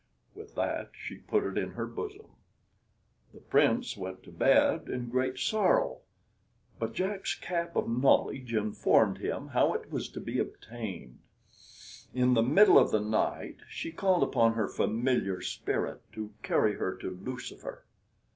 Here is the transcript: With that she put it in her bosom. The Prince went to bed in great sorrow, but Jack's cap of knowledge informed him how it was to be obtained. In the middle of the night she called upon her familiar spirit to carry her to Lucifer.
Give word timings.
With 0.33 0.55
that 0.55 0.89
she 0.93 1.17
put 1.19 1.43
it 1.43 1.59
in 1.59 1.73
her 1.73 1.85
bosom. 1.85 2.29
The 3.35 3.39
Prince 3.39 3.95
went 3.95 4.23
to 4.23 4.31
bed 4.31 4.89
in 4.89 5.09
great 5.11 5.37
sorrow, 5.37 5.99
but 6.79 6.95
Jack's 6.95 7.35
cap 7.35 7.75
of 7.75 7.87
knowledge 7.87 8.51
informed 8.55 9.19
him 9.19 9.49
how 9.49 9.73
it 9.75 9.91
was 9.91 10.09
to 10.09 10.19
be 10.19 10.39
obtained. 10.39 11.19
In 12.15 12.33
the 12.33 12.41
middle 12.41 12.79
of 12.79 12.89
the 12.89 12.99
night 12.99 13.57
she 13.69 13.91
called 13.91 14.23
upon 14.23 14.53
her 14.53 14.67
familiar 14.67 15.39
spirit 15.39 16.01
to 16.13 16.33
carry 16.41 16.77
her 16.77 16.95
to 16.95 17.11
Lucifer. 17.11 17.85